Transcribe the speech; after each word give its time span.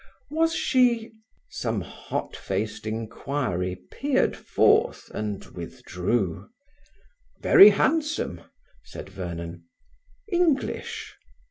"Was 0.31 0.55
she?..." 0.55 1.11
some 1.51 1.81
hot 1.81 2.35
faced 2.35 2.87
inquiry 2.87 3.75
peered 3.91 4.35
forth 4.35 5.11
and 5.13 5.45
withdrew. 5.45 6.49
"Very 7.43 7.69
handsome," 7.69 8.41
said 8.83 9.09
Vernon. 9.09 9.65
"English?" 10.31 11.15